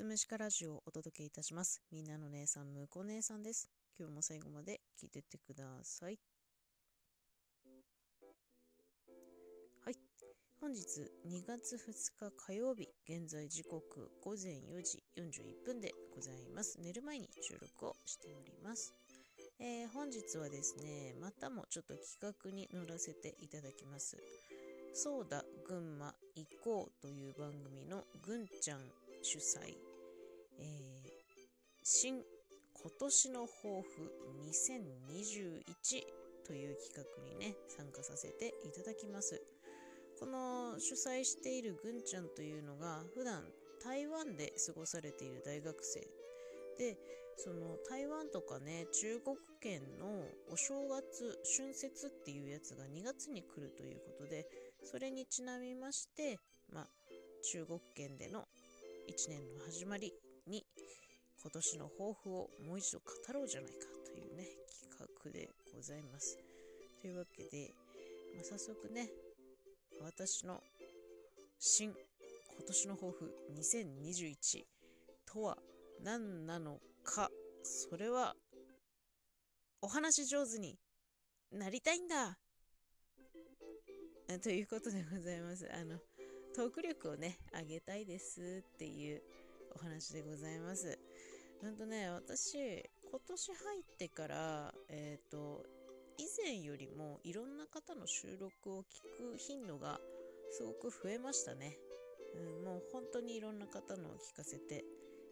[0.00, 1.82] つむしかラジオをお届けいたします。
[1.92, 3.68] みんなの姉さん、むこ姉さんです。
[3.98, 6.18] 今日も最後まで聞いてってください。
[9.84, 9.94] はい。
[10.58, 10.80] 本日
[11.28, 16.80] 2月2日火曜日、現在時刻午前4時41分でございます。
[16.80, 18.94] 寝る前に収録をしております。
[19.58, 24.16] えー、本日はですね、またもちょっと企画に乗らせていただきます。
[24.94, 28.80] そうだ、群馬行こうという番組のぐんちゃん
[29.22, 29.76] 主催、
[30.60, 32.22] えー、新
[32.82, 34.10] 今年の抱負
[34.48, 35.62] 2021
[36.46, 39.42] という企画にね、参加させていただきます。
[40.18, 43.44] この主催しているぐんちゃんというのが、普段
[43.84, 46.00] 台湾で過ごされている大学生
[46.78, 46.98] で、
[47.36, 54.46] その台湾とかね、中国圏のお正月、春節っていうやつが2月に来るということで、
[54.84, 56.38] それにちなみまして、
[56.72, 56.86] まあ、
[57.52, 58.46] 中国圏での
[59.08, 60.12] 1年の始まり
[60.46, 60.64] に
[61.42, 64.46] 今年の抱負をもう一度語ろうじゃないかというね
[64.90, 66.38] 企画でございます。
[67.00, 67.74] というわけで、
[68.34, 69.08] まあ、早速ね
[70.00, 70.60] 私の
[71.58, 74.64] 新今年の抱負2021
[75.32, 75.56] とは
[76.02, 77.30] 何なのか
[77.62, 78.34] それは
[79.82, 80.78] お話上手に
[81.52, 82.38] なりたいんだ
[84.42, 85.68] ということでございます。
[85.72, 85.98] あの
[86.54, 89.22] トーク力をね、上げたいですっていう
[89.74, 90.98] お話でございます。
[91.62, 92.56] なんとね、私、
[93.10, 95.64] 今年入ってから、えっ、ー、と、
[96.18, 100.00] 以前よりもいろんな方の収録を聞く頻度が
[100.50, 101.76] すごく増えましたね。
[102.34, 104.84] うん、もう本当にいろんな方のを聞かせて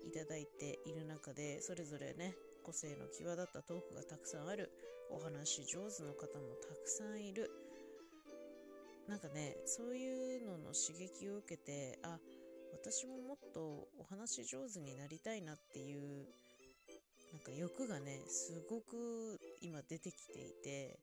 [0.07, 4.71] いただいている中で、それぞれね、個性の際立ったトークがたくさんある、
[5.11, 7.51] お話上手の方もたくさんいる。
[9.09, 12.19] なんかねそういうのの刺激を受けてあ
[12.91, 13.61] 私ももっと
[14.01, 16.25] お話上手になりたいなっていう
[17.33, 20.99] なんか欲がねすごく今出てきていて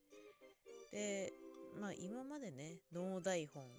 [0.91, 1.31] で
[1.79, 3.69] まあ今までね脳台本も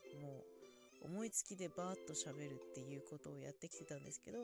[1.04, 4.38] 思いつきでバーッと喋るっていうことをやってきてたんですけど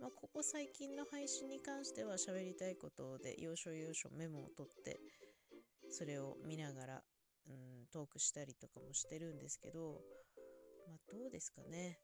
[0.00, 4.98] まあ、ここ最近の配信に関しては喋りたいことで要所要所メモを取って
[5.90, 7.00] それを見ながら
[7.46, 10.00] うん、トークしたりとかもしてるんですけど、
[10.88, 11.98] まあ、どうですかね。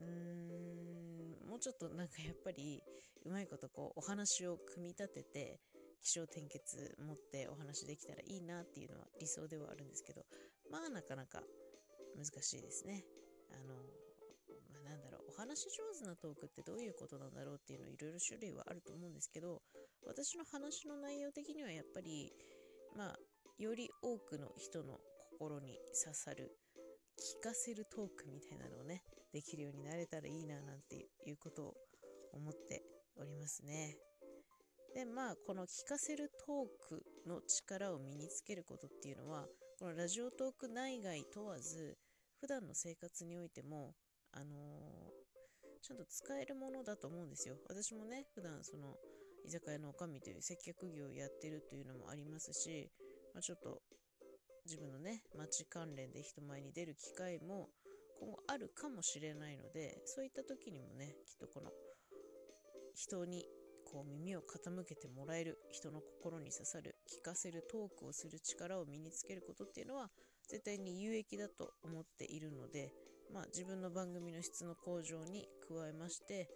[0.00, 2.82] うーん、もうちょっとなんかやっぱり、
[3.24, 5.60] うまいことこう、お話を組み立てて、
[6.02, 10.24] 気象転結持ってお話できたらいいなっていうのは理想ではあるんですけど、
[10.70, 11.42] まあなかなか
[12.16, 13.04] 難しいですね。
[13.52, 13.74] あの、
[14.72, 19.60] まあ、なんだろう、お話上手なトークってどういうことなんだろうっていうのいろいろ種類はあると思うんですけど、
[20.06, 22.32] 私の話の内容的にはやっぱり、
[22.96, 23.16] まあ、
[23.58, 24.98] より多くの人の
[25.36, 26.56] 心に刺さる
[27.20, 28.89] 聞かせるトークみたいなのをね
[29.32, 31.74] できるようになれたらいいななんていうことを
[32.32, 32.82] 思って
[33.16, 33.96] おりますね。
[34.94, 39.46] でまあこの聞かせるトークの力を身につけることっていうのは
[39.78, 41.96] このラジオトーク内外問わず
[42.40, 43.94] 普段の生活においても
[44.32, 47.56] あのー、ちゃんと使えるものだと思うんですよ。
[47.68, 48.96] 私もね普段その
[49.46, 52.90] 居酒屋の女将という接客業をやってるというのもありますし、
[53.34, 53.80] まあ、ちょっと
[54.66, 57.68] 自分のね町関連で人前に出る機会も
[58.20, 61.70] 今後あるかもしれないのでそういった時にもねきっとこの
[62.94, 63.46] 人に
[63.90, 70.10] こう耳を傾けてもらえる人の心に刺さる聞かせるトークをする力を身につけることっていうのは
[70.48, 72.92] 絶対に有益だと思っているので、
[73.32, 76.48] まあ、自分の番組の質の向上に加えまして、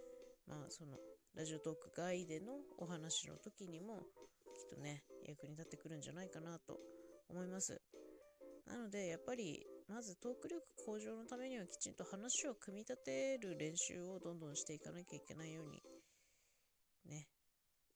[0.47, 0.99] まあ、その
[1.35, 6.79] ラジオトーク外でのお話の時にもきっとね役に立ってくるんじゃないかなと
[7.29, 7.81] 思います。
[8.67, 15.83] なのでやっぱりまずトーク力向上のためにはきちんと話を組み立てる練習をどんどんしていかなきゃいけないように
[17.07, 17.29] ね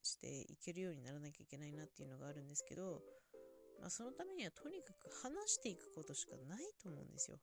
[0.02, 3.00] していけるようにならなきゃいけないなっていうのがあるんですけど、
[3.80, 7.38] まあ、そのためにはとにかく話していくことしかないと思うんですよ。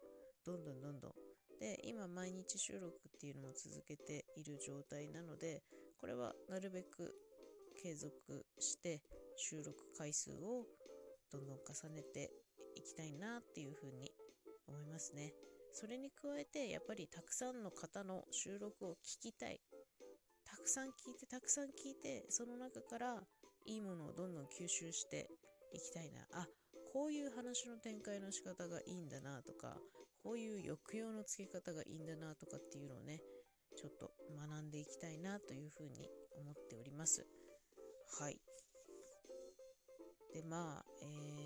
[0.46, 1.12] どんどんどんどん。
[1.60, 5.64] で今毎日収録っていうのも続けている状態なので
[6.00, 7.16] これはなるべく
[7.82, 9.02] 継続して
[9.38, 10.66] 収録回数を
[11.32, 12.30] どんどん重ねて
[12.76, 14.12] いきたいなっていうふうに
[14.68, 15.34] 思いますね。
[15.74, 19.60] それに加えてやっぱりたくさんの方の収録を聞きたい。
[20.46, 23.24] たくさん聞いてたくさん聞いてその中から
[23.66, 25.28] いいものをどんどん吸収して
[25.74, 26.22] いきたいな。
[26.34, 26.48] あ
[26.94, 29.76] こういう話の展開の仕方がいいんだなとか
[30.24, 33.20] こういう抑揚のつけ方がいいんだなとかっていうのをね
[33.76, 36.08] ちょっと学んでいきたいなというふうに
[36.40, 37.28] 思っております。
[38.20, 38.40] はい。
[40.34, 41.45] で、まあ、えー、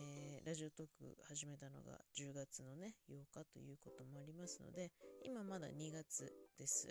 [0.49, 4.89] ラジオトーク始めたのが10月のね、8日ということもありますので、
[5.21, 6.25] 今まだ2月
[6.57, 6.89] です。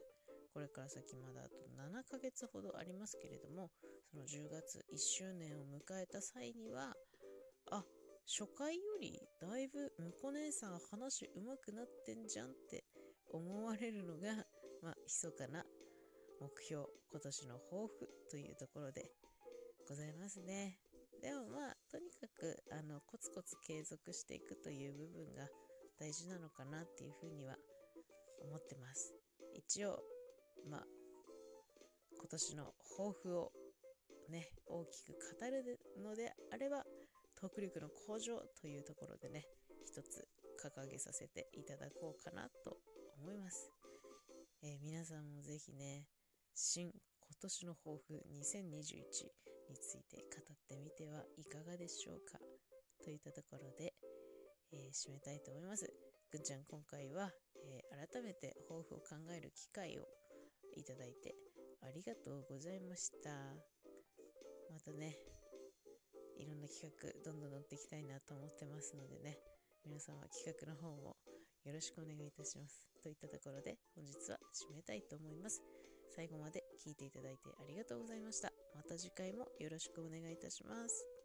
[0.55, 3.73] これから先まだあと7ヶ月ほどありますけれども、
[4.13, 6.95] その10月1周年を迎えた際には、
[7.73, 7.83] あ、
[8.31, 12.85] 初回よりだいぶむこ姉さん話上手くなってんじゃんって
[13.33, 14.47] 思われるのが、
[14.85, 15.65] まあ、密かな
[16.39, 19.11] 目標、今年の抱負というところで
[19.89, 20.79] ございますね。
[21.21, 25.49] でもまあ、とにかく、あの、コツコツ継続していくという部分が
[25.99, 27.57] 大事なのかなっていうふうには
[28.43, 29.15] 思ってます。
[29.55, 29.99] 一応、
[30.69, 30.87] まあ、
[32.17, 33.53] 今年の抱負を
[34.29, 36.85] ね、大きく語るのであれば、
[37.41, 39.47] トーク力の向上というところでね、
[39.87, 40.29] 一つ
[40.63, 42.77] 掲げさせていただこうかなと
[43.21, 43.71] 思います。
[44.63, 46.07] えー、皆さんもぜひね、
[46.55, 46.93] 新
[47.39, 49.31] 今年の抱負2021
[49.71, 52.37] について語ってみてはいかがでしょうか？
[53.05, 53.95] といったところで、
[54.75, 55.87] えー、締めたいと思います。
[56.33, 57.31] ぐんちゃん今回は、
[57.63, 60.11] えー、改めて抱負を考える機会を
[60.75, 61.37] いただいて
[61.87, 63.31] ありがとうございました。
[64.75, 65.15] またね、
[66.43, 69.39] いろんな企画どんどん乗っていきたいなと思ってますのでね、
[69.87, 71.15] 皆さんは企画の方も
[71.63, 72.83] よろしくお願いいたします。
[73.01, 75.63] といったところで本日は締めたいと思います。
[76.15, 78.53] 最後まで聞いていただいてありがとうございました。
[78.75, 81.18] また次回もよろしくお願いいたします。